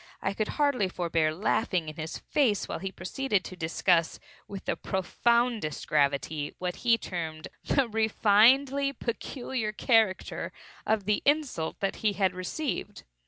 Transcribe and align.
I 0.19 0.33
could 0.33 0.47
hardly 0.57 0.89
forbear 0.89 1.31
laughing 1.31 1.87
in 1.87 1.95
his 1.97 2.17
face 2.17 2.67
while 2.67 2.79
he 2.79 2.91
proceeded 2.91 3.43
to 3.43 3.55
discuss, 3.55 4.19
with 4.47 4.65
the 4.65 4.75
profoundest 4.75 5.85
gravity, 5.87 6.55
what 6.57 6.77
he 6.77 6.97
termed 6.97 7.49
"the 7.63 7.87
refinedly 7.87 8.93
peculiar 8.93 9.71
character" 9.71 10.51
of 10.87 11.05
the 11.05 11.21
insult 11.23 11.75
he 11.93 12.13
had 12.13 12.33
received. 12.33 13.03